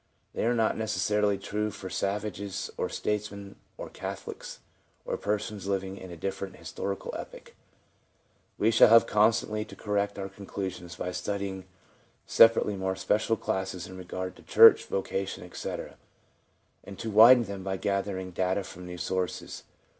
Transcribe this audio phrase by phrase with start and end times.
[0.33, 4.57] They are not necessarily true for savages or statesmen or Catholics
[5.05, 7.53] or persons living in a different historical epoch.
[8.57, 11.65] We shall have constantly to correct our conclusions by studying
[12.25, 15.97] separately more special classes in regard to church, vocation, etc.,
[16.83, 19.65] and to widen them by gathering data from new sources.